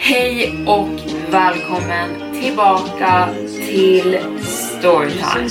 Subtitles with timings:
[0.00, 1.00] Hej och
[1.32, 3.34] välkommen tillbaka
[3.68, 5.48] till Storytime.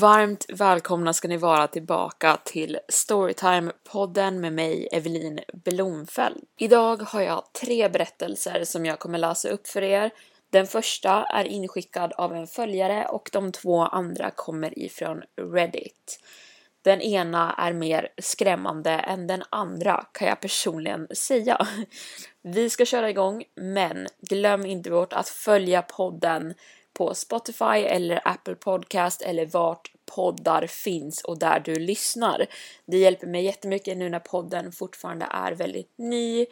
[0.00, 6.44] Varmt välkomna ska ni vara tillbaka till Storytime-podden med mig, Evelin Blomfeld.
[6.58, 10.10] Idag har jag tre berättelser som jag kommer läsa upp för er.
[10.52, 15.22] Den första är inskickad av en följare och de två andra kommer ifrån
[15.54, 16.20] Reddit.
[16.82, 21.66] Den ena är mer skrämmande än den andra kan jag personligen säga.
[22.42, 26.54] Vi ska köra igång, men glöm inte bort att följa podden
[26.92, 32.46] på Spotify eller Apple Podcast eller vart poddar finns och där du lyssnar.
[32.84, 36.46] Det hjälper mig jättemycket nu när podden fortfarande är väldigt ny,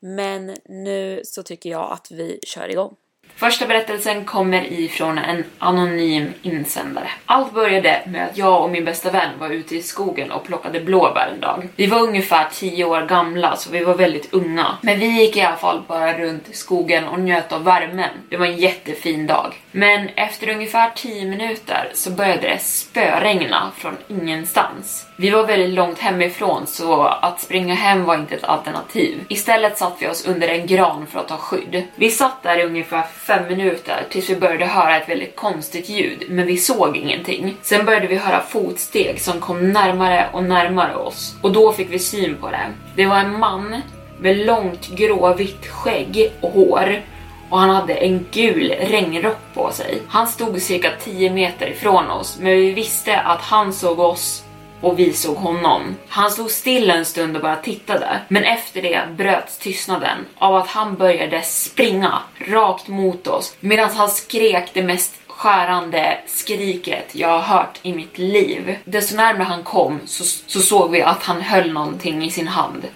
[0.00, 2.96] men nu så tycker jag att vi kör igång.
[3.36, 7.10] Första berättelsen kommer ifrån en anonym insändare.
[7.26, 10.80] Allt började med att jag och min bästa vän var ute i skogen och plockade
[10.80, 11.68] blåbär en dag.
[11.76, 14.66] Vi var ungefär 10 år gamla så vi var väldigt unga.
[14.82, 18.10] Men vi gick i alla fall bara runt i skogen och njöt av värmen.
[18.28, 19.54] Det var en jättefin dag.
[19.70, 25.06] Men efter ungefär 10 minuter så började det spöregna från ingenstans.
[25.16, 29.24] Vi var väldigt långt hemifrån så att springa hem var inte ett alternativ.
[29.28, 31.82] Istället satt vi oss under en gran för att ta skydd.
[31.94, 36.24] Vi satt där i ungefär fem minuter tills vi började höra ett väldigt konstigt ljud,
[36.28, 37.56] men vi såg ingenting.
[37.62, 41.98] Sen började vi höra fotsteg som kom närmare och närmare oss och då fick vi
[41.98, 42.66] syn på det.
[42.96, 43.76] Det var en man
[44.20, 47.02] med långt gråvitt skägg och hår
[47.50, 50.02] och han hade en gul regnrock på sig.
[50.08, 54.44] Han stod cirka 10 meter ifrån oss, men vi visste att han såg oss
[54.80, 55.96] och vi såg honom.
[56.08, 60.66] Han stod still en stund och bara tittade, men efter det bröts tystnaden av att
[60.66, 67.56] han började springa rakt mot oss medan han skrek det mest skärande skriket jag har
[67.56, 68.76] hört i mitt liv.
[68.84, 72.86] Desto närmare han kom så, så såg vi att han höll någonting i sin hand.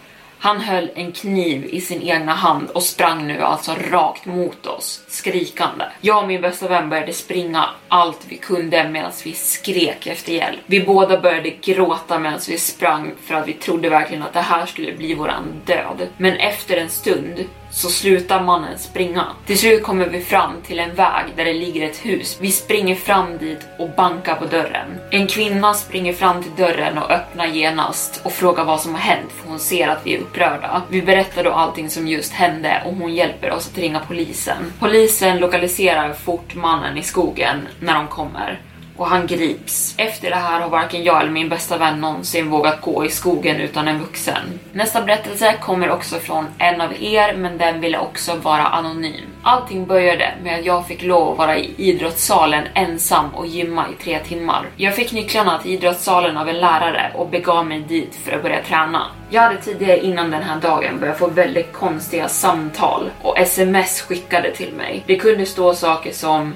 [0.44, 5.05] Han höll en kniv i sin egna hand och sprang nu alltså rakt mot oss,
[5.09, 5.84] skrikande.
[6.00, 10.60] Jag och min bästa vän började springa allt vi kunde medan vi skrek efter hjälp.
[10.66, 14.66] Vi båda började gråta medan vi sprang för att vi trodde verkligen att det här
[14.66, 16.09] skulle bli våran död.
[16.16, 19.26] Men efter en stund så slutar mannen springa.
[19.46, 22.38] Till slut kommer vi fram till en väg där det ligger ett hus.
[22.40, 24.98] Vi springer fram dit och bankar på dörren.
[25.10, 29.32] En kvinna springer fram till dörren och öppnar genast och frågar vad som har hänt
[29.32, 30.82] för hon ser att vi är upprörda.
[30.88, 34.72] Vi berättar då allting som just hände och hon hjälper oss att ringa polisen.
[34.78, 38.60] Polisen lokaliserar fort mannen i skogen när de kommer
[38.97, 39.94] och han grips.
[39.99, 43.56] Efter det här har varken jag eller min bästa vän någonsin vågat gå i skogen
[43.56, 44.60] utan en vuxen.
[44.72, 49.25] Nästa berättelse kommer också från en av er, men den ville också vara anonym.
[49.43, 54.03] Allting började med att jag fick lov att vara i idrottssalen ensam och gymma i
[54.03, 54.66] tre timmar.
[54.77, 58.62] Jag fick nycklarna till idrottssalen av en lärare och begav mig dit för att börja
[58.62, 59.06] träna.
[59.31, 64.50] Jag hade tidigare innan den här dagen börjat få väldigt konstiga samtal och sms skickade
[64.50, 65.03] till mig.
[65.06, 66.55] Det kunde stå saker som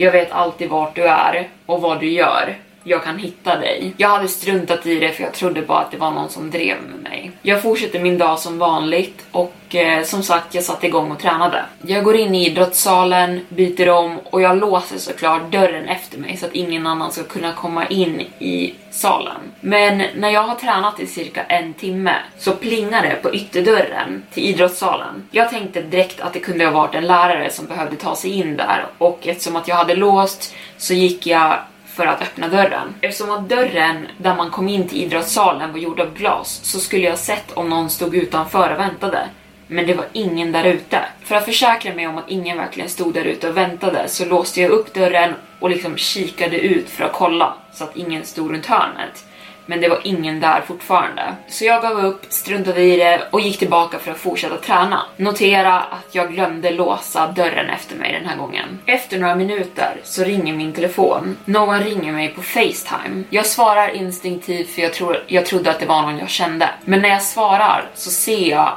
[0.00, 2.54] jag vet alltid vart du är och vad du gör.
[2.84, 3.94] Jag kan hitta dig.
[3.96, 6.76] Jag hade struntat i det för jag trodde bara att det var någon som drev
[6.82, 7.30] med mig.
[7.42, 11.64] Jag fortsätter min dag som vanligt och eh, som sagt, jag satte igång och tränade.
[11.82, 16.46] Jag går in i idrottssalen, byter om och jag låser såklart dörren efter mig så
[16.46, 19.40] att ingen annan ska kunna komma in i salen.
[19.60, 24.44] Men när jag har tränat i cirka en timme så plingar det på ytterdörren till
[24.44, 25.28] idrottssalen.
[25.30, 28.56] Jag tänkte direkt att det kunde ha varit en lärare som behövde ta sig in
[28.56, 31.58] där och eftersom att jag hade låst så gick jag
[31.98, 32.94] för att öppna dörren.
[33.00, 37.06] Eftersom att dörren där man kom in till idrottssalen var gjord av glas så skulle
[37.06, 39.28] jag sett om någon stod utanför och väntade.
[39.66, 41.00] Men det var ingen där ute.
[41.24, 44.60] För att försäkra mig om att ingen verkligen stod där ute och väntade så låste
[44.60, 48.66] jag upp dörren och liksom kikade ut för att kolla så att ingen stod runt
[48.66, 49.24] hörnet
[49.68, 51.34] men det var ingen där fortfarande.
[51.48, 55.02] Så jag gav upp, struntade i det och gick tillbaka för att fortsätta träna.
[55.16, 58.78] Notera att jag glömde låsa dörren efter mig den här gången.
[58.86, 61.36] Efter några minuter så ringer min telefon.
[61.44, 63.24] Någon ringer mig på Facetime.
[63.30, 66.70] Jag svarar instinktivt för jag, tror, jag trodde att det var någon jag kände.
[66.84, 68.72] Men när jag svarar så ser jag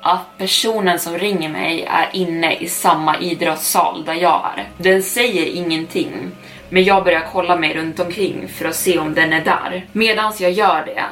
[0.00, 4.68] att personen som ringer mig är inne i samma idrottssal där jag är.
[4.78, 6.30] Den säger ingenting,
[6.74, 9.86] men jag börjar kolla mig runt omkring för att se om den är där.
[9.92, 11.04] Medan jag gör det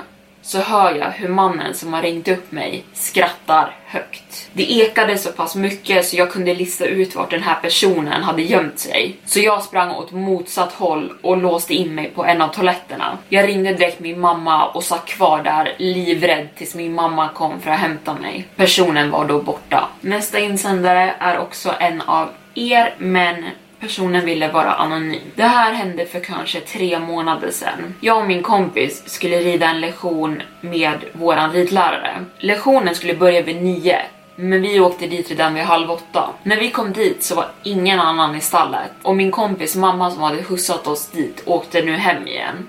[0.42, 4.50] så hör jag hur mannen som har ringt upp mig skrattar högt.
[4.52, 8.42] Det ekade så pass mycket så jag kunde lista ut vart den här personen hade
[8.42, 9.16] gömt sig.
[9.24, 13.18] Så jag sprang åt motsatt håll och låste in mig på en av toaletterna.
[13.28, 17.70] Jag ringde direkt min mamma och satt kvar där livrädd tills min mamma kom för
[17.70, 18.46] att hämta mig.
[18.56, 19.88] Personen var då borta.
[20.00, 23.44] Nästa insändare är också en av er, men
[23.82, 25.20] Personen ville vara anonym.
[25.34, 27.94] Det här hände för kanske tre månader sedan.
[28.00, 32.24] Jag och min kompis skulle rida en lektion med våran ridlärare.
[32.38, 33.98] Lektionen skulle börja vid nio,
[34.36, 36.30] men vi åkte dit redan vid halv åtta.
[36.42, 40.22] När vi kom dit så var ingen annan i stallet och min kompis mamma som
[40.22, 42.68] hade skjutsat oss dit åkte nu hem igen.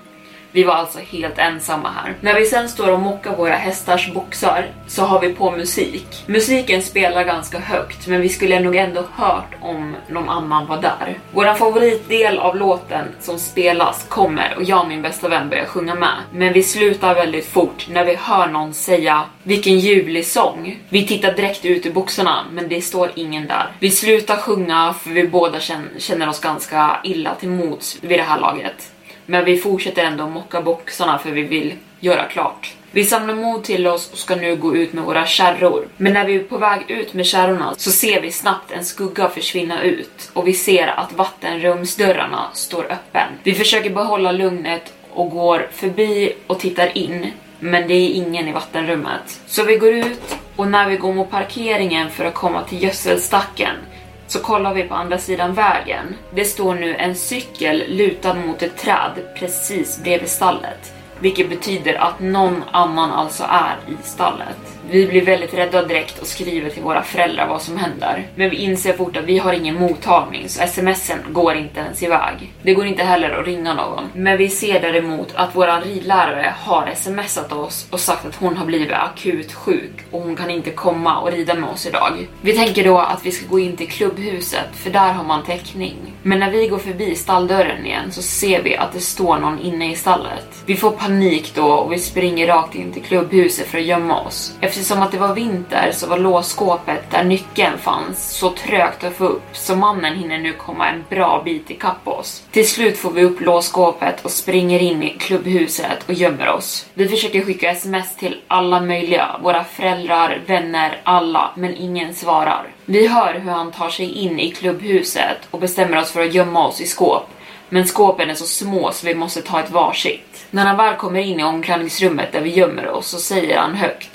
[0.54, 2.14] Vi var alltså helt ensamma här.
[2.20, 6.24] När vi sen står och mockar våra hästars boxar så har vi på musik.
[6.26, 11.18] Musiken spelar ganska högt, men vi skulle nog ändå hört om någon annan var där.
[11.32, 15.94] Vår favoritdel av låten som spelas kommer och jag och min bästa vän börjar sjunga
[15.94, 16.16] med.
[16.32, 20.78] Men vi slutar väldigt fort när vi hör någon säga vilken ljuvlig sång.
[20.88, 23.66] Vi tittar direkt ut ur boxarna, men det står ingen där.
[23.78, 25.60] Vi slutar sjunga för vi båda
[25.98, 28.90] känner oss ganska illa till mods vid det här laget.
[29.26, 32.74] Men vi fortsätter ändå mocka boxarna för vi vill göra klart.
[32.90, 35.88] Vi samlar mod till oss och ska nu gå ut med våra kärror.
[35.96, 39.28] Men när vi är på väg ut med kärrorna så ser vi snabbt en skugga
[39.28, 43.28] försvinna ut och vi ser att vattenrumsdörrarna står öppen.
[43.42, 48.52] Vi försöker behålla lugnet och går förbi och tittar in men det är ingen i
[48.52, 49.40] vattenrummet.
[49.46, 53.76] Så vi går ut och när vi går mot parkeringen för att komma till gödselstacken
[54.26, 56.14] så kollar vi på andra sidan vägen.
[56.34, 62.20] Det står nu en cykel lutad mot ett träd precis bredvid stallet, vilket betyder att
[62.20, 64.78] någon annan alltså är i stallet.
[64.90, 68.26] Vi blir väldigt rädda direkt och skriver till våra föräldrar vad som händer.
[68.34, 72.52] Men vi inser fort att vi har ingen mottagning så smsen går inte ens iväg.
[72.62, 74.04] Det går inte heller att ringa någon.
[74.14, 78.66] Men vi ser däremot att våran ridlärare har smsat oss och sagt att hon har
[78.66, 82.26] blivit akut sjuk och hon kan inte komma och rida med oss idag.
[82.40, 85.96] Vi tänker då att vi ska gå in till klubbhuset för där har man täckning.
[86.22, 89.92] Men när vi går förbi stalldörren igen så ser vi att det står någon inne
[89.92, 90.46] i stallet.
[90.66, 94.56] Vi får panik då och vi springer rakt in till klubbhuset för att gömma oss.
[94.74, 99.24] Eftersom att det var vinter så var låsskåpet där nyckeln fanns så trögt att få
[99.24, 102.42] upp så mannen hinner nu komma en bra bit ikapp oss.
[102.50, 106.86] Till slut får vi upp låsskåpet och springer in i klubbhuset och gömmer oss.
[106.94, 112.66] Vi försöker skicka sms till alla möjliga, våra föräldrar, vänner, alla, men ingen svarar.
[112.84, 116.66] Vi hör hur han tar sig in i klubbhuset och bestämmer oss för att gömma
[116.66, 117.28] oss i skåp.
[117.68, 120.46] Men skåpen är så små så vi måste ta ett varsitt.
[120.50, 124.13] När han väl kommer in i omklädningsrummet där vi gömmer oss så säger han högt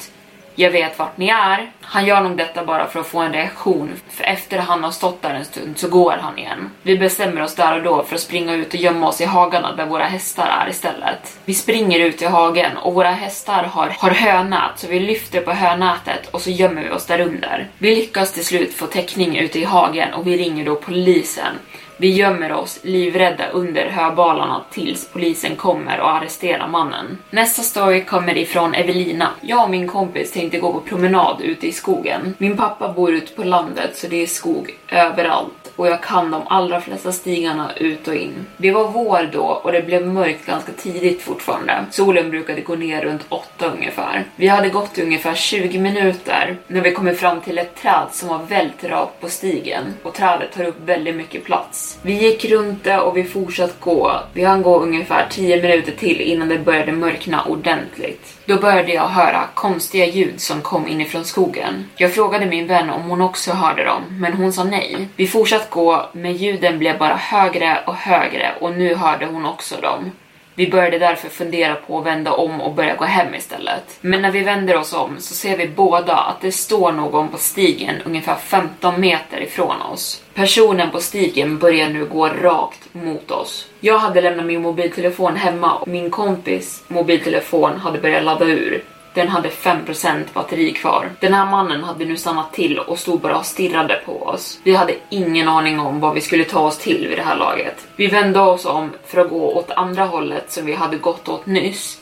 [0.59, 1.71] jag vet vart ni är.
[1.81, 5.21] Han gör nog detta bara för att få en reaktion, för efter han har stått
[5.21, 6.69] där en stund så går han igen.
[6.81, 9.75] Vi bestämmer oss där och då för att springa ut och gömma oss i hagarna
[9.75, 11.39] där våra hästar är istället.
[11.45, 15.51] Vi springer ut i hagen och våra hästar har, har hönät så vi lyfter på
[15.51, 17.67] hönätet och så gömmer vi oss där under.
[17.77, 21.55] Vi lyckas till slut få täckning ute i hagen och vi ringer då polisen.
[22.01, 27.17] Vi gömmer oss livrädda under höbalarna tills polisen kommer och arresterar mannen.
[27.29, 29.29] Nästa story kommer ifrån Evelina.
[29.41, 32.33] Jag och min kompis tänkte gå på promenad ute i skogen.
[32.37, 36.41] Min pappa bor ute på landet så det är skog överallt och jag kan de
[36.47, 38.45] allra flesta stigarna ut och in.
[38.57, 41.85] Det var vår då och det blev mörkt ganska tidigt fortfarande.
[41.91, 44.25] Solen brukade gå ner runt åtta ungefär.
[44.35, 48.39] Vi hade gått ungefär 20 minuter när vi kommer fram till ett träd som var
[48.49, 51.99] väldigt rakt på stigen och trädet tar upp väldigt mycket plats.
[52.01, 54.19] Vi gick runt det och vi fortsatte gå.
[54.33, 58.39] Vi hann gå ungefär 10 minuter till innan det började mörkna ordentligt.
[58.45, 61.85] Då började jag höra konstiga ljud som kom inifrån skogen.
[61.95, 65.07] Jag frågade min vän om hon också hörde dem, men hon sa nej.
[65.15, 69.75] Vi fortsatte gå, men ljuden blev bara högre och högre och nu hörde hon också
[69.81, 70.11] dem.
[70.59, 73.97] Vi började därför fundera på att vända om och börja gå hem istället.
[74.01, 77.37] Men när vi vänder oss om så ser vi båda att det står någon på
[77.37, 80.23] stigen ungefär 15 meter ifrån oss.
[80.33, 83.67] Personen på stigen börjar nu gå rakt mot oss.
[83.79, 88.83] Jag hade lämnat min mobiltelefon hemma och min kompis mobiltelefon hade börjat ladda ur.
[89.19, 91.09] Den hade 5% batteri kvar.
[91.19, 94.59] Den här mannen hade nu stannat till och stod bara och stirrade på oss.
[94.63, 97.87] Vi hade ingen aning om vad vi skulle ta oss till vid det här laget.
[97.95, 101.45] Vi vände oss om för att gå åt andra hållet som vi hade gått åt
[101.45, 101.99] nyss.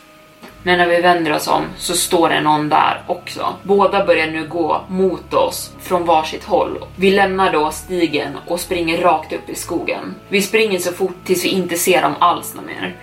[0.64, 3.56] Men när vi vänder oss om så står det någon där också.
[3.64, 6.78] Båda börjar nu gå mot oss från varsitt håll.
[6.96, 10.16] Vi lämnar då stigen och springer rakt upp i skogen.
[10.30, 12.96] Vi springer så fort tills vi inte ser dem alls mer.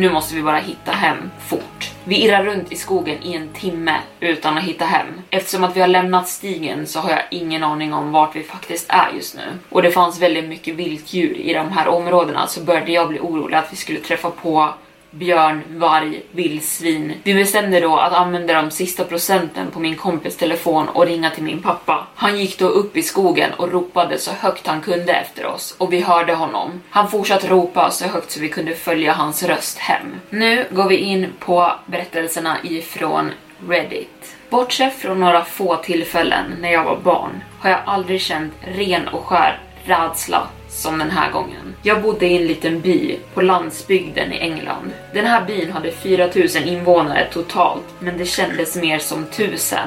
[0.00, 1.90] Nu måste vi bara hitta hem fort.
[2.04, 5.06] Vi irrar runt i skogen i en timme utan att hitta hem.
[5.30, 8.86] Eftersom att vi har lämnat stigen så har jag ingen aning om vart vi faktiskt
[8.88, 9.42] är just nu.
[9.68, 13.56] Och det fanns väldigt mycket vilddjur i de här områdena så började jag bli orolig
[13.56, 14.74] att vi skulle träffa på
[15.10, 17.12] björn, varg, vildsvin.
[17.22, 21.42] Vi bestämde då att använda de sista procenten på min kompis telefon och ringa till
[21.42, 22.06] min pappa.
[22.14, 25.92] Han gick då upp i skogen och ropade så högt han kunde efter oss och
[25.92, 26.82] vi hörde honom.
[26.90, 30.06] Han fortsatte ropa så högt så vi kunde följa hans röst hem.
[30.30, 33.30] Nu går vi in på berättelserna ifrån
[33.68, 34.36] Reddit.
[34.50, 39.26] Bortsett från några få tillfällen när jag var barn har jag aldrig känt ren och
[39.26, 40.48] skär rädsla
[40.80, 41.74] som den här gången.
[41.82, 44.90] Jag bodde i en liten by på landsbygden i England.
[45.14, 49.78] Den här byn hade 4000 invånare totalt, men det kändes mer som 1000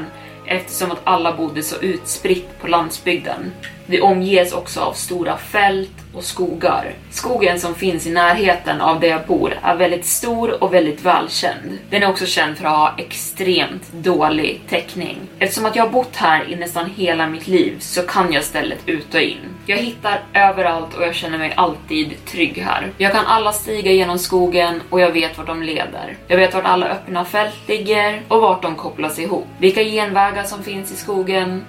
[0.45, 3.51] eftersom att alla bodde så utspritt på landsbygden.
[3.85, 6.93] Vi omges också av stora fält och skogar.
[7.09, 11.77] Skogen som finns i närheten av där jag bor är väldigt stor och väldigt välkänd.
[11.89, 15.17] Den är också känd för att ha extremt dålig täckning.
[15.39, 18.79] Eftersom att jag har bott här i nästan hela mitt liv så kan jag stället
[18.85, 19.37] ut och in.
[19.65, 22.91] Jag hittar överallt och jag känner mig alltid trygg här.
[22.97, 26.17] Jag kan alla stiga genom skogen och jag vet vart de leder.
[26.27, 29.47] Jag vet vart alla öppna fält ligger och vart de kopplas ihop.
[29.59, 31.65] Vilka genvägar som finns i skogen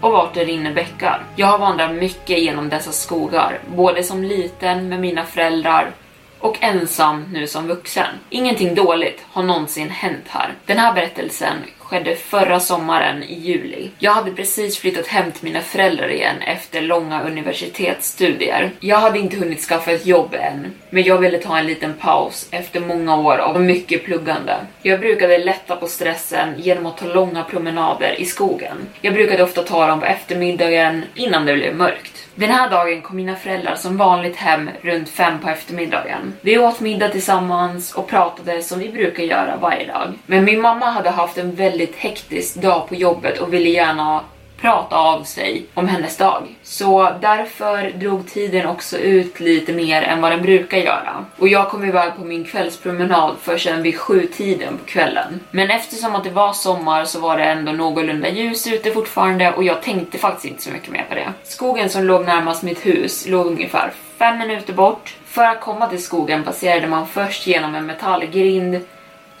[0.00, 1.22] och vart det rinner bäckar.
[1.36, 5.90] Jag har vandrat mycket genom dessa skogar, både som liten med mina föräldrar
[6.38, 8.14] och ensam nu som vuxen.
[8.30, 10.54] Ingenting dåligt har någonsin hänt här.
[10.66, 11.56] Den här berättelsen
[11.90, 13.90] skedde förra sommaren i juli.
[13.98, 18.70] Jag hade precis flyttat hem till mina föräldrar igen efter långa universitetsstudier.
[18.80, 22.48] Jag hade inte hunnit skaffa ett jobb än, men jag ville ta en liten paus
[22.50, 24.56] efter många år av mycket pluggande.
[24.82, 28.76] Jag brukade lätta på stressen genom att ta långa promenader i skogen.
[29.00, 32.26] Jag brukade ofta ta dem på eftermiddagen innan det blev mörkt.
[32.34, 36.34] Den här dagen kom mina föräldrar som vanligt hem runt fem på eftermiddagen.
[36.40, 40.12] Vi åt middag tillsammans och pratade som vi brukar göra varje dag.
[40.26, 44.20] Men min mamma hade haft en väldigt hektisk dag på jobbet och ville gärna
[44.60, 46.42] prata av sig om hennes dag.
[46.62, 51.24] Så därför drog tiden också ut lite mer än vad den brukar göra.
[51.38, 55.40] Och jag kom iväg på min kvällspromenad först vid sju tiden på kvällen.
[55.50, 59.64] Men eftersom att det var sommar så var det ändå någorlunda ljus ute fortfarande och
[59.64, 61.32] jag tänkte faktiskt inte så mycket mer på det.
[61.42, 65.16] Skogen som låg närmast mitt hus låg ungefär fem minuter bort.
[65.26, 68.80] För att komma till skogen passerade man först genom en metallgrind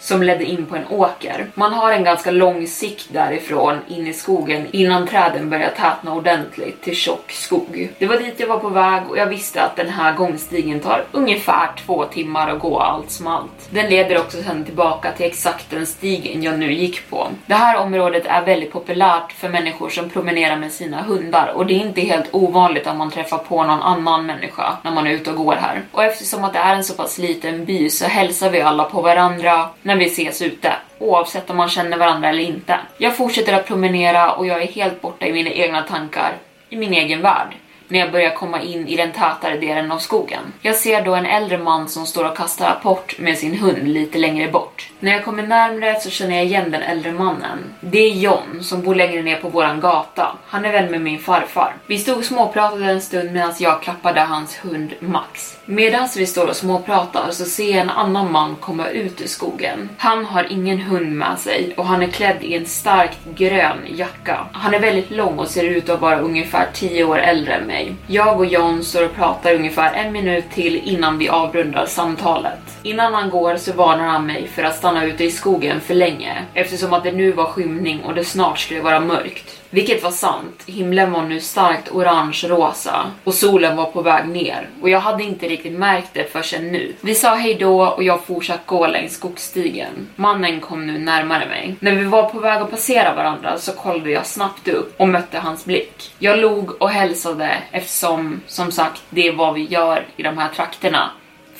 [0.00, 1.46] som ledde in på en åker.
[1.54, 6.82] Man har en ganska lång sikt därifrån in i skogen innan träden börjar tätna ordentligt
[6.82, 7.88] till tjock skog.
[7.98, 11.04] Det var dit jag var på väg och jag visste att den här gångstigen tar
[11.12, 13.68] ungefär två timmar att gå allt som allt.
[13.70, 17.28] Den leder också sen tillbaka till exakt den stigen jag nu gick på.
[17.46, 21.74] Det här området är väldigt populärt för människor som promenerar med sina hundar och det
[21.74, 25.30] är inte helt ovanligt att man träffar på någon annan människa när man är ute
[25.30, 25.82] och går här.
[25.92, 29.00] Och eftersom att det är en så pass liten by så hälsar vi alla på
[29.00, 32.78] varandra när vi ses ute, oavsett om man känner varandra eller inte.
[32.98, 36.32] Jag fortsätter att promenera och jag är helt borta i mina egna tankar,
[36.68, 37.54] i min egen värld
[37.90, 40.42] när jag börjar komma in i den tätare delen av skogen.
[40.60, 44.18] Jag ser då en äldre man som står och kastar apport med sin hund lite
[44.18, 44.90] längre bort.
[45.00, 47.58] När jag kommer närmre så känner jag igen den äldre mannen.
[47.80, 50.36] Det är John som bor längre ner på våran gata.
[50.46, 51.74] Han är vän med min farfar.
[51.86, 55.58] Vi stod och småpratade en stund medan jag klappade hans hund Max.
[55.64, 59.88] Medan vi står och småpratar så ser jag en annan man komma ut ur skogen.
[59.98, 64.46] Han har ingen hund med sig och han är klädd i en starkt grön jacka.
[64.52, 67.79] Han är väldigt lång och ser ut att vara ungefär 10 år äldre än mig.
[68.06, 72.78] Jag och John står och pratar ungefär en minut till innan vi avrundar samtalet.
[72.82, 76.44] Innan han går så varnar han mig för att stanna ute i skogen för länge
[76.54, 79.59] eftersom att det nu var skymning och det snart skulle vara mörkt.
[79.70, 80.62] Vilket var sant.
[80.66, 85.48] Himlen var nu starkt orange-rosa och solen var på väg ner och jag hade inte
[85.48, 86.94] riktigt märkt det förrän nu.
[87.00, 90.08] Vi sa hejdå och jag fortsatte gå längs skogsstigen.
[90.16, 91.76] Mannen kom nu närmare mig.
[91.80, 95.38] När vi var på väg att passera varandra så kollade jag snabbt upp och mötte
[95.38, 96.12] hans blick.
[96.18, 100.48] Jag log och hälsade eftersom, som sagt, det är vad vi gör i de här
[100.48, 101.10] trakterna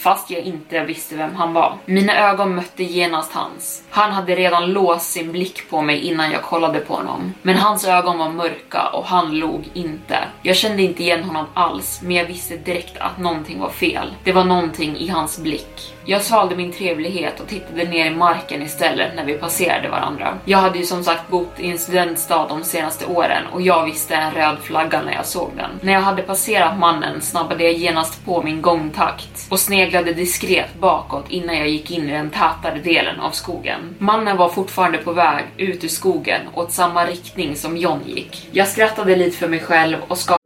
[0.00, 1.74] fast jag inte visste vem han var.
[1.84, 3.82] Mina ögon mötte genast hans.
[3.90, 7.34] Han hade redan låst sin blick på mig innan jag kollade på honom.
[7.42, 10.18] Men hans ögon var mörka och han log inte.
[10.42, 14.14] Jag kände inte igen honom alls, men jag visste direkt att någonting var fel.
[14.24, 15.94] Det var någonting i hans blick.
[16.04, 20.38] Jag svalde min trevlighet och tittade ner i marken istället när vi passerade varandra.
[20.44, 24.14] Jag hade ju som sagt bott i en studentstad de senaste åren och jag visste
[24.14, 25.70] en röd flagga när jag såg den.
[25.80, 31.24] När jag hade passerat mannen snabbade jag genast på min gångtakt och sneglade diskret bakåt
[31.28, 33.94] innan jag gick in i den tätare delen av skogen.
[33.98, 38.48] Mannen var fortfarande på väg ut ur skogen åt samma riktning som John gick.
[38.52, 40.40] Jag skrattade lite för mig själv och skakade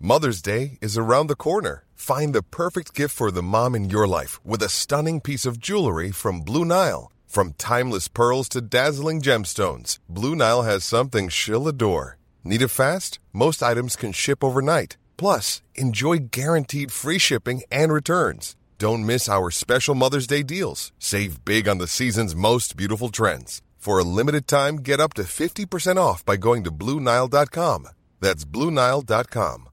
[0.00, 1.80] Mother's Day is around the corner.
[1.96, 5.56] Find the perfect gift for the mom in your life with a stunning piece of
[5.68, 7.10] jewelry from Blue Nile.
[7.26, 12.16] From timeless pearls to dazzling gemstones, Blue Nile has something she'll adore.
[12.44, 13.18] Need it fast?
[13.32, 14.96] Most items can ship overnight.
[15.18, 18.56] Plus, enjoy guaranteed free shipping and returns.
[18.78, 20.92] Don't miss our special Mother's Day deals.
[20.98, 23.60] Save big on the season's most beautiful trends.
[23.76, 27.88] For a limited time, get up to 50% off by going to BlueNile.com.
[28.20, 29.68] That's BlueNile.com.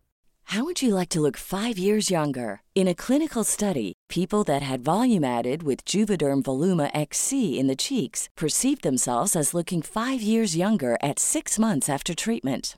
[0.49, 2.61] How would you like to look five years younger?
[2.75, 7.75] In a clinical study, people that had volume added with Juvederm Voluma XC in the
[7.75, 12.77] cheeks perceived themselves as looking five years younger at six months after treatment.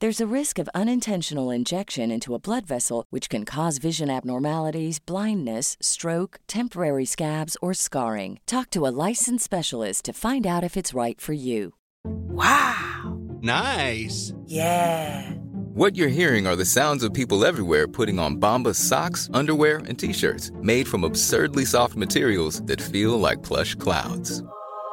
[0.00, 5.00] There's a risk of unintentional injection into a blood vessel, which can cause vision abnormalities,
[5.00, 8.38] blindness, stroke, temporary scabs, or scarring.
[8.46, 11.74] Talk to a licensed specialist to find out if it's right for you.
[12.04, 13.18] Wow.
[13.42, 14.32] Nice.
[14.46, 15.32] Yeah.
[15.74, 19.98] What you're hearing are the sounds of people everywhere putting on Bombas socks, underwear, and
[19.98, 24.44] t-shirts made from absurdly soft materials that feel like plush clouds.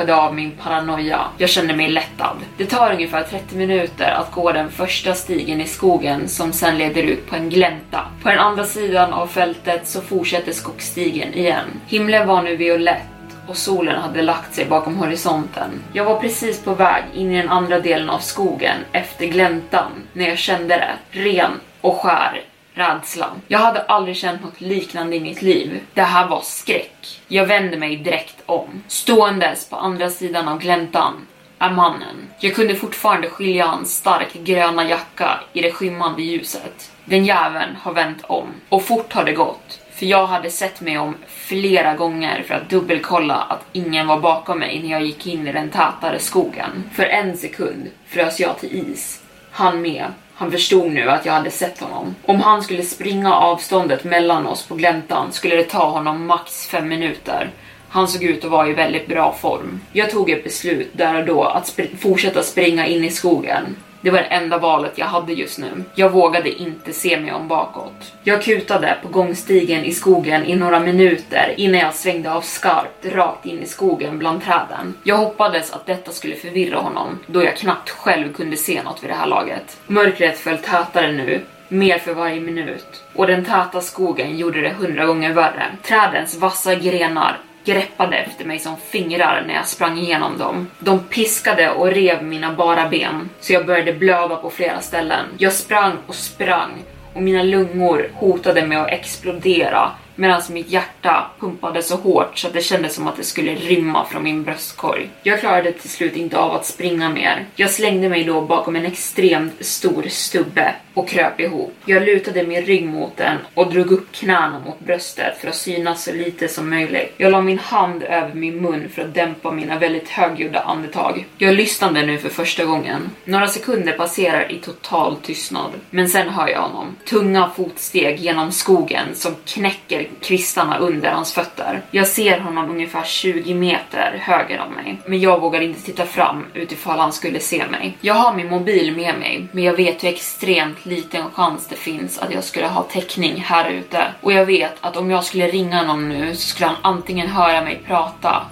[0.00, 1.20] Av min paranoia.
[1.38, 2.36] Jag kände mig lättad.
[2.56, 7.02] Det tar ungefär 30 minuter att gå den första stigen i skogen som sen leder
[7.02, 8.00] ut på en glänta.
[8.22, 11.66] På den andra sidan av fältet så fortsätter skogsstigen igen.
[11.86, 13.02] Himlen var nu violett
[13.46, 15.70] och solen hade lagt sig bakom horisonten.
[15.92, 20.28] Jag var precis på väg in i den andra delen av skogen efter gläntan när
[20.28, 22.42] jag kände det, ren och skär
[22.74, 23.30] rädsla.
[23.48, 25.80] Jag hade aldrig känt något liknande i mitt liv.
[25.94, 27.20] Det här var skräck.
[27.28, 28.82] Jag vände mig direkt om.
[28.88, 31.26] Ståendes på andra sidan av gläntan
[31.58, 32.28] är mannen.
[32.40, 36.90] Jag kunde fortfarande skilja hans starkt gröna jacka i det skymmande ljuset.
[37.04, 38.46] Den jäveln har vänt om.
[38.68, 39.80] Och fort har det gått.
[39.94, 44.58] För jag hade sett mig om flera gånger för att dubbelkolla att ingen var bakom
[44.58, 46.84] mig när jag gick in i den tätare skogen.
[46.92, 49.22] För en sekund frös jag till is.
[49.50, 50.06] Han med.
[50.36, 52.14] Han förstod nu att jag hade sett honom.
[52.24, 56.88] Om han skulle springa avståndet mellan oss på gläntan skulle det ta honom max fem
[56.88, 57.50] minuter.
[57.88, 59.80] Han såg ut att vara i väldigt bra form.
[59.92, 63.76] Jag tog ett beslut där och då att spr fortsätta springa in i skogen.
[64.04, 65.84] Det var det enda valet jag hade just nu.
[65.94, 68.12] Jag vågade inte se mig om bakåt.
[68.22, 73.46] Jag kutade på gångstigen i skogen i några minuter innan jag svängde av skarpt rakt
[73.46, 74.94] in i skogen bland träden.
[75.02, 79.10] Jag hoppades att detta skulle förvirra honom då jag knappt själv kunde se något vid
[79.10, 79.80] det här laget.
[79.86, 85.06] Mörkret föll tätare nu mer för varje minut och den täta skogen gjorde det hundra
[85.06, 85.66] gånger värre.
[85.82, 90.70] Trädens vassa grenar greppade efter mig som fingrar när jag sprang igenom dem.
[90.78, 95.26] De piskade och rev mina bara ben så jag började blöda på flera ställen.
[95.38, 96.70] Jag sprang och sprang
[97.14, 102.46] och mina lungor hotade med att explodera medan alltså, mitt hjärta pumpade så hårt så
[102.46, 105.10] att det kändes som att det skulle rymma från min bröstkorg.
[105.22, 107.46] Jag klarade till slut inte av att springa mer.
[107.56, 111.74] Jag slängde mig då bakom en extremt stor stubbe och kröp ihop.
[111.84, 116.04] Jag lutade min rygg mot den och drog upp knäna mot bröstet för att synas
[116.04, 117.14] så lite som möjligt.
[117.16, 121.26] Jag la min hand över min mun för att dämpa mina väldigt högljudda andetag.
[121.38, 123.10] Jag lyssnade nu för första gången.
[123.24, 126.96] Några sekunder passerar i total tystnad, men sen hör jag honom.
[127.04, 131.82] Tunga fotsteg genom skogen som knäcker kvistarna under hans fötter.
[131.90, 136.46] Jag ser honom ungefär 20 meter höger om mig, men jag vågar inte titta fram
[136.54, 137.96] utifall han skulle se mig.
[138.00, 142.18] Jag har min mobil med mig, men jag vet hur extremt liten chans det finns
[142.18, 144.04] att jag skulle ha täckning här ute.
[144.20, 147.62] Och jag vet att om jag skulle ringa någon nu så skulle han antingen höra
[147.62, 148.46] mig prata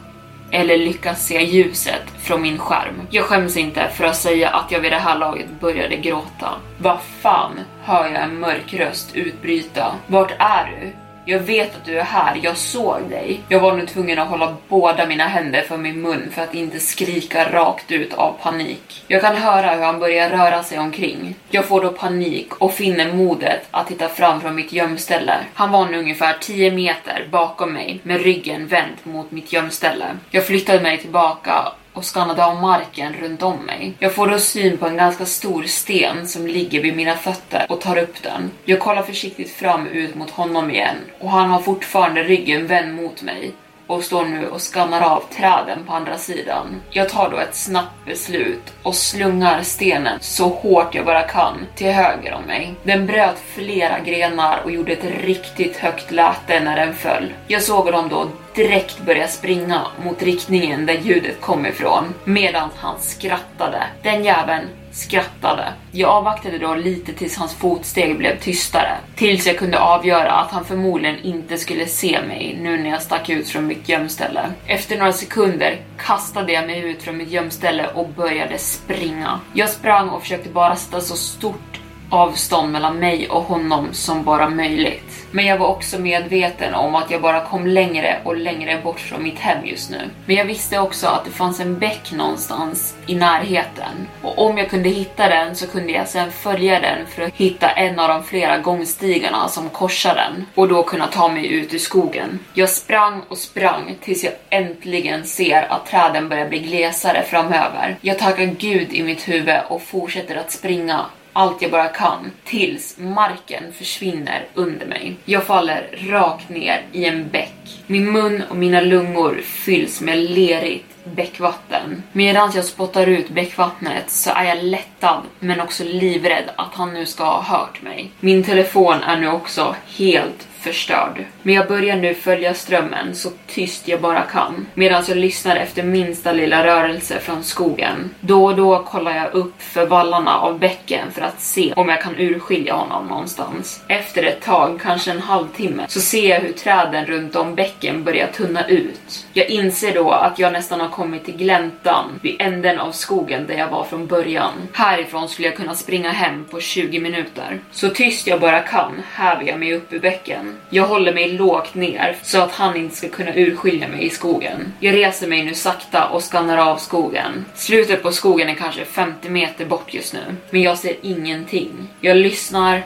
[0.52, 3.00] eller lyckas se ljuset från min skärm.
[3.10, 6.48] Jag skäms inte för att säga att jag vid det här laget började gråta.
[6.78, 9.94] Vad fan hör jag en mörk röst utbryta?
[10.06, 11.01] Vart är du?
[11.24, 13.40] Jag vet att du är här, jag såg dig.
[13.48, 16.80] Jag var nu tvungen att hålla båda mina händer för min mun för att inte
[16.80, 19.04] skrika rakt ut av panik.
[19.06, 21.34] Jag kan höra hur han börjar röra sig omkring.
[21.50, 25.34] Jag får då panik och finner modet att titta fram från mitt gömställe.
[25.54, 30.04] Han var nu ungefär 10 meter bakom mig med ryggen vänd mot mitt gömställe.
[30.30, 33.94] Jag flyttade mig tillbaka och skannade av marken runt om mig.
[33.98, 37.80] Jag får då syn på en ganska stor sten som ligger vid mina fötter och
[37.80, 38.50] tar upp den.
[38.64, 43.22] Jag kollar försiktigt fram ut mot honom igen och han har fortfarande ryggen vänd mot
[43.22, 43.52] mig
[43.86, 46.82] och står nu och skannar av träden på andra sidan.
[46.90, 51.92] Jag tar då ett snabbt beslut och slungar stenen så hårt jag bara kan till
[51.92, 52.74] höger om mig.
[52.82, 57.32] Den bröt flera grenar och gjorde ett riktigt högt läte när den föll.
[57.46, 63.00] Jag såg dem då direkt börja springa mot riktningen där ljudet kom ifrån medan han
[63.00, 63.82] skrattade.
[64.02, 65.72] Den jäveln skrattade.
[65.90, 68.96] Jag avvaktade då lite tills hans fotsteg blev tystare.
[69.16, 73.28] Tills jag kunde avgöra att han förmodligen inte skulle se mig nu när jag stack
[73.28, 74.50] ut från mitt gömställe.
[74.66, 79.40] Efter några sekunder kastade jag mig ut från mitt gömställe och började springa.
[79.52, 84.48] Jag sprang och försökte bara sätta så stort avstånd mellan mig och honom som bara
[84.48, 85.21] möjligt.
[85.34, 89.22] Men jag var också medveten om att jag bara kom längre och längre bort från
[89.22, 90.00] mitt hem just nu.
[90.26, 94.08] Men jag visste också att det fanns en bäck någonstans i närheten.
[94.22, 97.70] Och om jag kunde hitta den så kunde jag sen följa den för att hitta
[97.70, 101.78] en av de flera gångstigarna som korsar den och då kunna ta mig ut ur
[101.78, 102.38] skogen.
[102.54, 107.96] Jag sprang och sprang tills jag äntligen ser att träden börjar bli glesare framöver.
[108.00, 112.98] Jag tackar gud i mitt huvud och fortsätter att springa allt jag bara kan tills
[112.98, 115.16] marken försvinner under mig.
[115.24, 117.82] Jag faller rakt ner i en bäck.
[117.86, 122.02] Min mun och mina lungor fylls med lerigt bäckvatten.
[122.12, 127.06] Medan jag spottar ut bäckvattnet så är jag lättad men också livrädd att han nu
[127.06, 128.10] ska ha hört mig.
[128.20, 131.24] Min telefon är nu också helt förstörd.
[131.42, 135.82] Men jag börjar nu följa strömmen så tyst jag bara kan medan jag lyssnar efter
[135.82, 138.10] minsta lilla rörelse från skogen.
[138.20, 142.02] Då och då kollar jag upp för vallarna av bäcken för att se om jag
[142.02, 143.82] kan urskilja honom någonstans.
[143.88, 148.26] Efter ett tag, kanske en halvtimme, så ser jag hur träden runt om bäcken börjar
[148.26, 149.26] tunna ut.
[149.32, 153.54] Jag inser då att jag nästan har kommit till gläntan vid änden av skogen där
[153.54, 154.52] jag var från början.
[154.72, 157.60] Härifrån skulle jag kunna springa hem på 20 minuter.
[157.72, 161.74] Så tyst jag bara kan häver jag mig upp ur bäcken jag håller mig lågt
[161.74, 164.72] ner så att han inte ska kunna urskilja mig i skogen.
[164.80, 167.44] Jag reser mig nu sakta och skannar av skogen.
[167.54, 171.70] Slutet på skogen är kanske 50 meter bort just nu, men jag ser ingenting.
[172.00, 172.82] Jag lyssnar,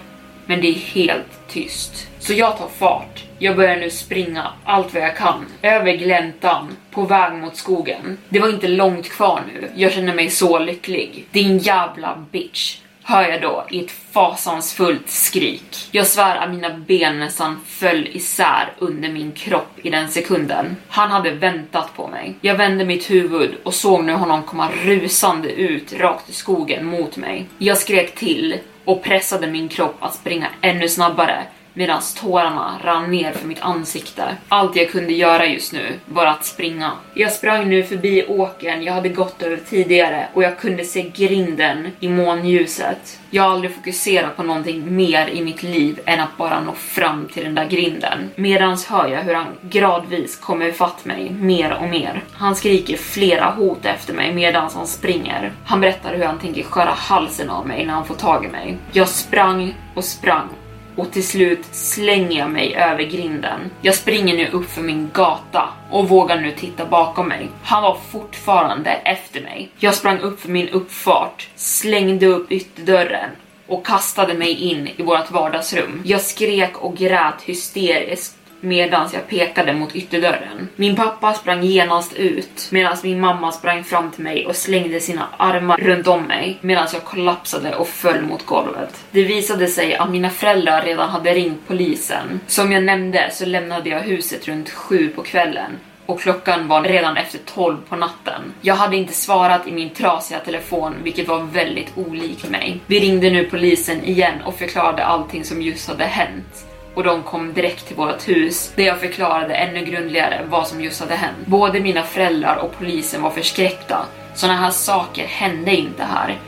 [0.46, 2.06] men det är helt tyst.
[2.18, 3.24] Så jag tar fart.
[3.38, 8.18] Jag börjar nu springa allt vad jag kan över gläntan på väg mot skogen.
[8.28, 9.70] Det var inte långt kvar nu.
[9.74, 11.26] Jag känner mig så lycklig.
[11.30, 15.88] Din jävla bitch hör jag då i ett fasansfullt skrik.
[15.90, 20.76] Jag svär att mina ben nästan föll isär under min kropp i den sekunden.
[20.88, 22.34] Han hade väntat på mig.
[22.40, 27.16] Jag vände mitt huvud och såg nu honom komma rusande ut rakt i skogen mot
[27.16, 27.46] mig.
[27.58, 31.42] Jag skrek till och pressade min kropp att springa ännu snabbare
[31.76, 34.36] medan tårarna rann ner för mitt ansikte.
[34.48, 36.92] Allt jag kunde göra just nu var att springa.
[37.14, 41.90] Jag sprang nu förbi åkern jag hade gått över tidigare och jag kunde se grinden
[42.00, 43.20] i månljuset.
[43.30, 47.28] Jag har aldrig fokuserat på någonting mer i mitt liv än att bara nå fram
[47.32, 48.30] till den där grinden.
[48.36, 52.22] Medans hör jag hur han gradvis kommer ifatt mig mer och mer.
[52.32, 55.52] Han skriker flera hot efter mig medans han springer.
[55.64, 58.76] Han berättar hur han tänker skära halsen av mig när han får tag i mig.
[58.92, 60.48] Jag sprang och sprang
[60.96, 63.60] och till slut slänger jag mig över grinden.
[63.80, 67.48] Jag springer nu upp för min gata och vågar nu titta bakom mig.
[67.62, 69.68] Han var fortfarande efter mig.
[69.78, 73.30] Jag sprang upp för min uppfart, slängde upp ytterdörren
[73.66, 76.02] och kastade mig in i vårt vardagsrum.
[76.04, 80.68] Jag skrek och grät hysteriskt medan jag pekade mot ytterdörren.
[80.76, 85.28] Min pappa sprang genast ut medan min mamma sprang fram till mig och slängde sina
[85.36, 89.04] armar runt om mig medan jag kollapsade och föll mot golvet.
[89.10, 92.40] Det visade sig att mina föräldrar redan hade ringt polisen.
[92.46, 95.70] Som jag nämnde så lämnade jag huset runt sju på kvällen
[96.06, 98.42] och klockan var redan efter 12 på natten.
[98.60, 102.80] Jag hade inte svarat i min trasiga telefon, vilket var väldigt olikt mig.
[102.86, 106.65] Vi ringde nu polisen igen och förklarade allting som just hade hänt
[106.96, 111.00] och de kom direkt till vårt hus där jag förklarade ännu grundligare vad som just
[111.00, 111.46] hade hänt.
[111.46, 114.06] Både mina föräldrar och polisen var förskräckta.
[114.34, 116.38] Såna här saker hände inte här.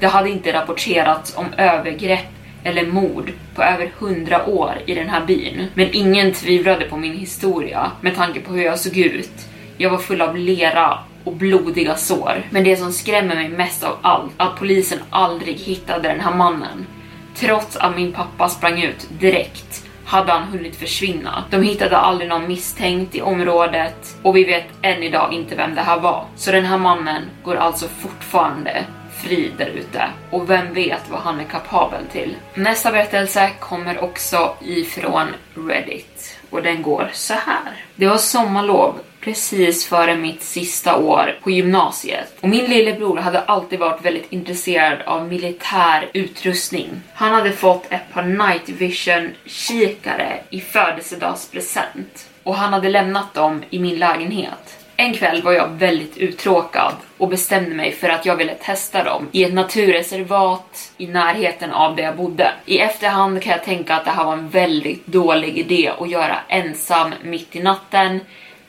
[0.00, 2.26] Det hade inte rapporterats om övergrepp
[2.64, 5.66] eller mord på över hundra år i den här byn.
[5.74, 9.48] Men ingen tvivlade på min historia med tanke på hur jag såg ut.
[9.76, 12.42] Jag var full av lera och blodiga sår.
[12.50, 16.86] Men det som skrämmer mig mest av allt att polisen aldrig hittade den här mannen.
[17.34, 21.44] Trots att min pappa sprang ut direkt hade han hunnit försvinna.
[21.50, 25.80] De hittade aldrig någon misstänkt i området och vi vet än idag inte vem det
[25.80, 26.24] här var.
[26.36, 28.84] Så den här mannen går alltså fortfarande
[29.22, 32.36] fri där ute och vem vet vad han är kapabel till.
[32.54, 37.84] Nästa berättelse kommer också ifrån Reddit och den går så här.
[37.96, 42.36] Det var sommarlov precis före mitt sista år på gymnasiet.
[42.40, 46.90] Och min lillebror hade alltid varit väldigt intresserad av militär utrustning.
[47.14, 53.62] Han hade fått ett par night vision kikare i födelsedagspresent och han hade lämnat dem
[53.70, 54.78] i min lägenhet.
[54.96, 59.28] En kväll var jag väldigt uttråkad och bestämde mig för att jag ville testa dem
[59.32, 62.52] i ett naturreservat i närheten av där jag bodde.
[62.66, 66.36] I efterhand kan jag tänka att det här var en väldigt dålig idé att göra
[66.48, 68.20] ensam mitt i natten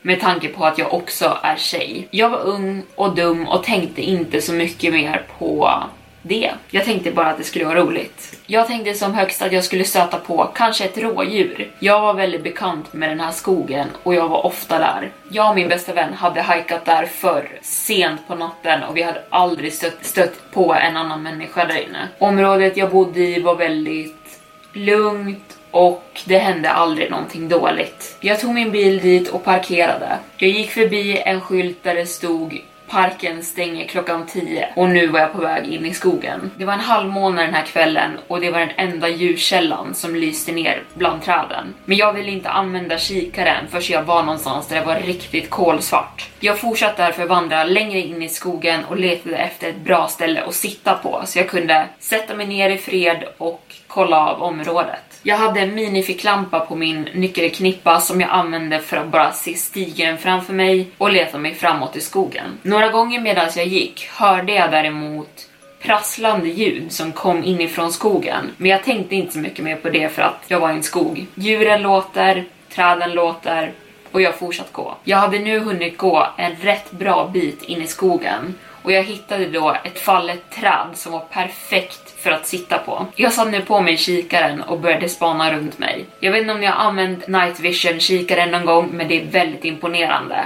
[0.06, 2.08] med tanke på att jag också är tjej.
[2.10, 5.82] Jag var ung och dum och tänkte inte så mycket mer på
[6.22, 6.50] det.
[6.70, 8.38] Jag tänkte bara att det skulle vara roligt.
[8.46, 11.70] Jag tänkte som högst att jag skulle stöta på kanske ett rådjur.
[11.78, 15.10] Jag var väldigt bekant med den här skogen och jag var ofta där.
[15.30, 19.22] Jag och min bästa vän hade hajkat där förr, sent på natten och vi hade
[19.30, 22.08] aldrig stött, stött på en annan människa där inne.
[22.18, 24.40] Området jag bodde i var väldigt
[24.72, 28.16] lugnt och det hände aldrig någonting dåligt.
[28.20, 30.18] Jag tog min bil dit och parkerade.
[30.36, 35.20] Jag gick förbi en skylt där det stod Parken stänger klockan 10 och nu var
[35.20, 36.50] jag på väg in i skogen.
[36.56, 40.52] Det var en halvmåne den här kvällen och det var den enda ljuskällan som lyste
[40.52, 41.74] ner bland träden.
[41.84, 46.30] Men jag ville inte använda kikaren förrän jag var någonstans där det var riktigt kolsvart.
[46.40, 50.54] Jag fortsatte därför vandra längre in i skogen och letade efter ett bra ställe att
[50.54, 55.20] sitta på så jag kunde sätta mig ner i fred och kolla av området.
[55.22, 60.18] Jag hade en minificklampa på min nyckelknippa som jag använde för att bara se stigen
[60.18, 62.58] framför mig och leta mig framåt i skogen.
[62.62, 65.48] Några gånger medan jag gick hörde jag däremot
[65.82, 68.50] prasslande ljud som kom inifrån skogen.
[68.56, 70.82] Men jag tänkte inte så mycket mer på det för att jag var i en
[70.82, 71.26] skog.
[71.34, 73.72] Djuren låter, träden låter
[74.12, 74.96] och jag fortsatte gå.
[75.04, 78.54] Jag hade nu hunnit gå en rätt bra bit in i skogen
[78.86, 83.06] och jag hittade då ett fallet träd som var perfekt för att sitta på.
[83.14, 86.04] Jag satte nu på mig kikaren och började spana runt mig.
[86.20, 89.26] Jag vet inte om ni har använt night vision kikaren någon gång, men det är
[89.26, 90.44] väldigt imponerande.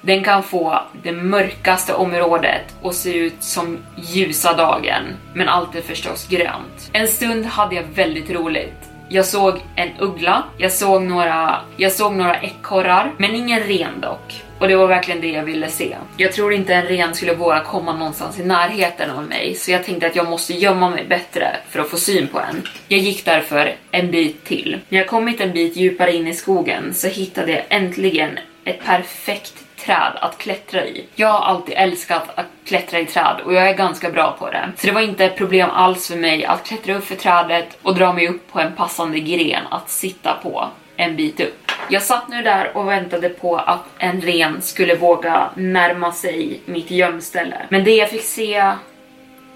[0.00, 5.02] Den kan få det mörkaste området och se ut som ljusa dagen,
[5.34, 6.90] men allt är förstås grönt.
[6.92, 8.91] En stund hade jag väldigt roligt.
[9.12, 14.42] Jag såg en uggla, jag såg några, jag såg några ekorrar, men ingen ren dock.
[14.58, 15.96] Och det var verkligen det jag ville se.
[16.16, 19.84] Jag tror inte en ren skulle våga komma någonstans i närheten av mig, så jag
[19.84, 22.62] tänkte att jag måste gömma mig bättre för att få syn på en.
[22.88, 24.78] Jag gick därför en bit till.
[24.88, 29.54] När jag kommit en bit djupare in i skogen så hittade jag äntligen ett perfekt
[29.84, 31.06] träd att klättra i.
[31.14, 34.72] Jag har alltid älskat att klättra i träd och jag är ganska bra på det.
[34.76, 37.94] Så det var inte ett problem alls för mig att klättra upp för trädet och
[37.94, 41.72] dra mig upp på en passande gren att sitta på en bit upp.
[41.88, 46.90] Jag satt nu där och väntade på att en ren skulle våga närma sig mitt
[46.90, 47.56] gömställe.
[47.68, 48.72] Men det jag fick se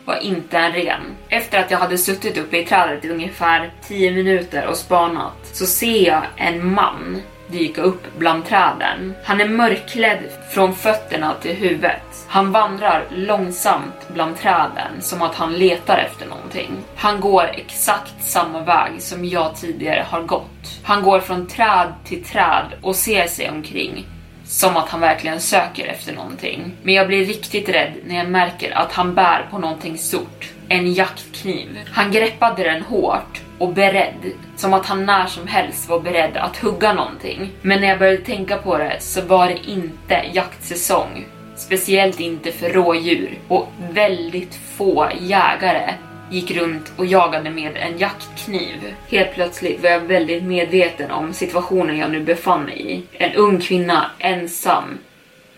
[0.05, 1.01] var inte en ren.
[1.29, 5.67] Efter att jag hade suttit uppe i trädet i ungefär 10 minuter och spanat så
[5.67, 9.15] ser jag en man dyka upp bland träden.
[9.25, 10.19] Han är mörkklädd
[10.51, 12.27] från fötterna till huvudet.
[12.29, 16.71] Han vandrar långsamt bland träden som att han letar efter någonting.
[16.97, 20.81] Han går exakt samma väg som jag tidigare har gått.
[20.83, 24.07] Han går från träd till träd och ser sig omkring
[24.45, 26.73] som att han verkligen söker efter någonting.
[26.83, 30.53] Men jag blir riktigt rädd när jag märker att han bär på någonting stort.
[30.69, 31.79] En jaktkniv.
[31.93, 36.57] Han greppade den hårt och beredd, som att han när som helst var beredd att
[36.57, 37.51] hugga någonting.
[37.63, 41.27] Men när jag började tänka på det så var det inte jaktsäsong.
[41.57, 45.95] Speciellt inte för rådjur och väldigt få jägare
[46.31, 48.95] gick runt och jagade med en jaktkniv.
[49.09, 53.03] Helt plötsligt var jag väldigt medveten om situationen jag nu befann mig i.
[53.13, 54.99] En ung kvinna, ensam,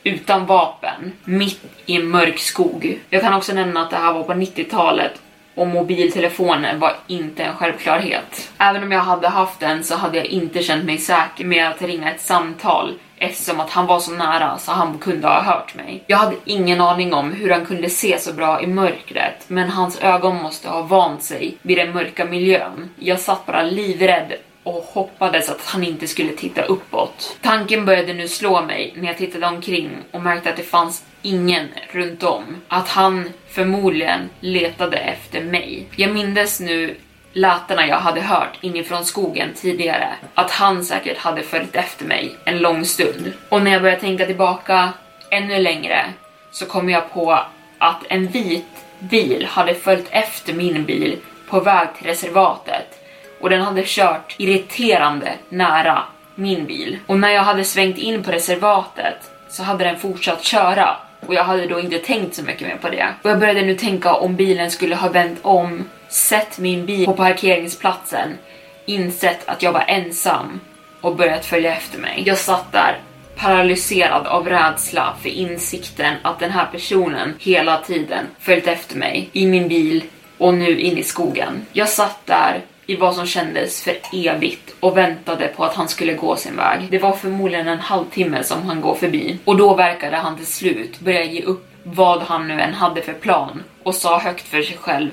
[0.04, 2.98] utan vapen, mitt i en mörk skog.
[3.10, 5.12] Jag kan också nämna att det här var på 90-talet
[5.58, 8.50] och mobiltelefoner var inte en självklarhet.
[8.58, 11.82] Även om jag hade haft den så hade jag inte känt mig säker med att
[11.82, 16.04] ringa ett samtal eftersom att han var så nära så han kunde ha hört mig.
[16.06, 20.00] Jag hade ingen aning om hur han kunde se så bra i mörkret, men hans
[20.00, 22.90] ögon måste ha vant sig vid den mörka miljön.
[22.98, 27.36] Jag satt bara livrädd och hoppades att han inte skulle titta uppåt.
[27.42, 31.68] Tanken började nu slå mig när jag tittade omkring och märkte att det fanns ingen
[31.92, 32.56] runt om.
[32.68, 35.86] Att han förmodligen letade efter mig.
[35.96, 36.96] Jag mindes nu
[37.32, 40.08] lätena jag hade hört inifrån skogen tidigare.
[40.34, 43.32] Att han säkert hade följt efter mig en lång stund.
[43.48, 44.92] Och när jag började tänka tillbaka
[45.30, 46.04] ännu längre
[46.50, 47.40] så kom jag på
[47.78, 48.66] att en vit
[48.98, 51.16] bil hade följt efter min bil
[51.48, 52.98] på väg till reservatet
[53.40, 56.02] och den hade kört irriterande nära
[56.34, 56.98] min bil.
[57.06, 60.96] Och när jag hade svängt in på reservatet så hade den fortsatt köra
[61.26, 63.06] och jag hade då inte tänkt så mycket mer på det.
[63.22, 67.14] Och jag började nu tänka om bilen skulle ha vänt om, sett min bil på
[67.14, 68.38] parkeringsplatsen,
[68.86, 70.60] insett att jag var ensam
[71.00, 72.22] och börjat följa efter mig.
[72.26, 72.98] Jag satt där
[73.36, 79.46] paralyserad av rädsla för insikten att den här personen hela tiden följt efter mig i
[79.46, 80.04] min bil
[80.38, 81.66] och nu in i skogen.
[81.72, 86.14] Jag satt där i vad som kändes för evigt och väntade på att han skulle
[86.14, 86.86] gå sin väg.
[86.90, 91.00] Det var förmodligen en halvtimme som han går förbi och då verkade han till slut
[91.00, 94.76] börja ge upp vad han nu än hade för plan och sa högt för sig
[94.76, 95.10] själv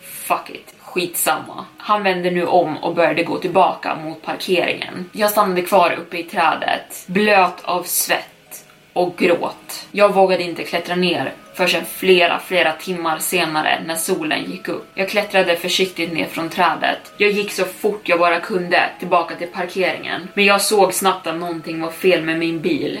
[0.00, 1.64] Fuck it, skitsamma.
[1.78, 5.10] Han vände nu om och började gå tillbaka mot parkeringen.
[5.12, 9.86] Jag stannade kvar uppe i trädet, blöt av svett och gråt.
[9.92, 11.32] Jag vågade inte klättra ner
[11.66, 14.86] förrän flera, flera timmar senare när solen gick upp.
[14.94, 17.12] Jag klättrade försiktigt ner från trädet.
[17.16, 20.28] Jag gick så fort jag bara kunde tillbaka till parkeringen.
[20.34, 23.00] Men jag såg snabbt att någonting var fel med min bil.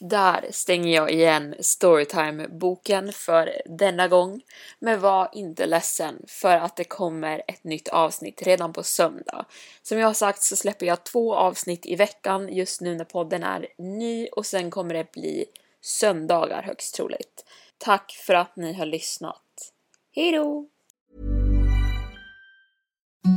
[0.00, 4.40] Där stänger jag igen Storytime-boken för denna gång.
[4.78, 9.44] Men var inte ledsen för att det kommer ett nytt avsnitt redan på söndag.
[9.82, 13.42] Som jag har sagt så släpper jag två avsnitt i veckan just nu när podden
[13.42, 15.46] är ny och sen kommer det bli
[15.80, 17.44] söndagar högst troligt.
[17.78, 19.72] Tack för att ni har lyssnat.
[20.14, 20.66] Hej då!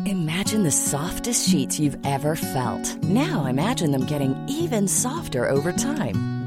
[0.06, 3.04] Imagine the softest sheets you've ever felt.
[3.04, 6.39] Now imagine them getting even softer over time.